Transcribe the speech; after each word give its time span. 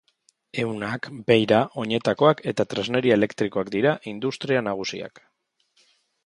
Ehunak, 0.61 1.09
beira, 1.31 1.59
oinetakoak 1.83 2.41
eta 2.53 2.65
tresneria 2.71 3.19
elektrikoa 3.21 3.65
dira 3.77 3.93
industria 4.15 4.65
nagusiak. 4.71 5.23